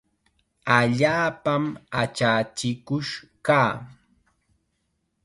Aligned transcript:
Allaapam 0.77 1.63
achachikush 2.01 3.11
kaa. 3.45 3.71